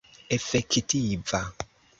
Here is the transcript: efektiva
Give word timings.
efektiva 0.37 1.41